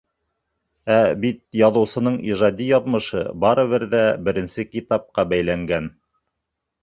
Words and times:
Ә 0.93 0.95
бит 1.25 1.37
яҙыусының 1.59 2.15
ижади 2.29 2.69
яҙмышы 2.71 3.21
барыбер 3.45 3.85
ҙә 3.93 4.01
беренсе 4.29 4.67
китапҡа 4.71 5.27
бәйләнгән. 5.35 5.93